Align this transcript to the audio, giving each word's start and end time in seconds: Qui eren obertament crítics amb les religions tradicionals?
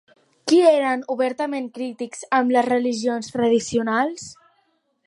Qui 0.51 0.61
eren 0.69 1.03
obertament 1.15 1.67
crítics 1.75 2.27
amb 2.39 2.55
les 2.57 2.69
religions 2.71 3.31
tradicionals? 3.37 4.27